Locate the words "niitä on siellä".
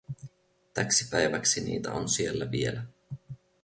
1.61-2.51